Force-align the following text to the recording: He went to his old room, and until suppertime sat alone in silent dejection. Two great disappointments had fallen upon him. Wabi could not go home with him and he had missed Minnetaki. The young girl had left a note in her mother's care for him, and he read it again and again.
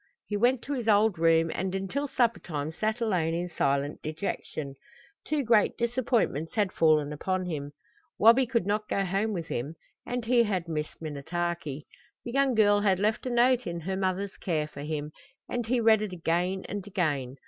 He 0.25 0.35
went 0.35 0.63
to 0.63 0.73
his 0.73 0.87
old 0.87 1.19
room, 1.19 1.51
and 1.53 1.75
until 1.75 2.07
suppertime 2.07 2.71
sat 2.71 3.01
alone 3.01 3.35
in 3.35 3.51
silent 3.51 4.01
dejection. 4.01 4.73
Two 5.27 5.43
great 5.43 5.77
disappointments 5.77 6.55
had 6.55 6.71
fallen 6.71 7.13
upon 7.13 7.45
him. 7.45 7.73
Wabi 8.17 8.47
could 8.47 8.65
not 8.65 8.89
go 8.89 9.05
home 9.05 9.31
with 9.31 9.49
him 9.49 9.75
and 10.03 10.25
he 10.25 10.41
had 10.41 10.67
missed 10.67 10.99
Minnetaki. 11.03 11.85
The 12.25 12.31
young 12.31 12.55
girl 12.55 12.79
had 12.79 12.97
left 12.97 13.27
a 13.27 13.29
note 13.29 13.67
in 13.67 13.81
her 13.81 13.95
mother's 13.95 14.37
care 14.37 14.67
for 14.67 14.81
him, 14.81 15.11
and 15.47 15.67
he 15.67 15.79
read 15.79 16.01
it 16.01 16.13
again 16.13 16.65
and 16.67 16.87
again. 16.87 17.37